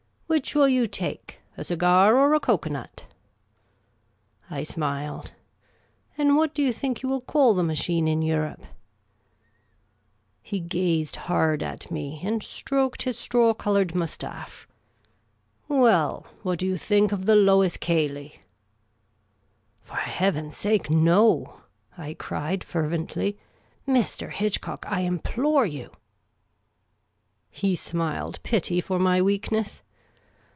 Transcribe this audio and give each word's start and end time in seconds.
Which 0.33 0.55
will 0.55 0.69
you 0.69 0.87
take, 0.87 1.41
a 1.57 1.63
cigar 1.65 2.15
or 2.17 2.33
a 2.33 2.39
cocoa 2.39 2.69
nut?" 2.69 3.05
I 4.59 4.63
smiled." 4.63 5.33
And 6.17 6.37
what 6.37 6.53
do 6.53 6.61
you 6.63 6.71
think 6.71 7.03
you 7.03 7.09
will 7.09 7.19
call 7.19 7.53
the 7.53 7.65
machine 7.65 8.07
in 8.07 8.21
Europe?" 8.21 8.59
The 10.49 10.57
Amateur 10.57 10.57
Commission 10.57 10.57
Agent 10.63 10.73
91 10.73 10.79
He 10.79 10.97
gazed 11.01 11.15
hard 11.17 11.63
at 11.63 11.91
me, 11.91 12.21
and 12.23 12.41
stroked 12.41 13.01
his 13.03 13.19
straw 13.19 13.53
colonred 13.53 13.93
moustache. 13.93 14.69
"Well, 15.67 16.25
what 16.43 16.59
do 16.59 16.75
j'ou 16.75 16.77
think 16.79 17.11
of 17.11 17.25
the 17.25 17.35
/.cy/s 17.35 17.75
Cay 17.75 18.07
Icyf'" 18.07 18.35
For 19.81 19.97
Heaven's 19.97 20.55
sake, 20.55 20.89
no!" 20.89 21.59
I 21.97 22.13
cried, 22.13 22.63
fervently." 22.63 23.37
Mr. 23.87 24.31
Hitchcock, 24.31 24.85
I 24.87 25.01
implore 25.01 25.65
you!" 25.65 25.91
He 27.49 27.75
smiled 27.75 28.41
pity 28.43 28.79
for 28.79 28.97
my 28.97 29.21
weakness. 29.21 29.83